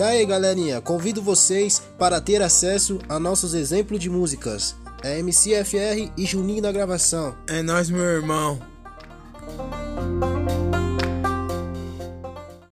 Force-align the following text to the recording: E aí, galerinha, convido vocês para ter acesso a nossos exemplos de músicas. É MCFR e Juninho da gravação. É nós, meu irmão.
E 0.00 0.02
aí, 0.02 0.24
galerinha, 0.24 0.80
convido 0.80 1.20
vocês 1.20 1.82
para 1.98 2.22
ter 2.22 2.40
acesso 2.40 2.98
a 3.06 3.20
nossos 3.20 3.52
exemplos 3.52 4.00
de 4.00 4.08
músicas. 4.08 4.74
É 5.02 5.18
MCFR 5.18 6.10
e 6.16 6.24
Juninho 6.24 6.62
da 6.62 6.72
gravação. 6.72 7.36
É 7.46 7.60
nós, 7.60 7.90
meu 7.90 8.02
irmão. 8.02 8.58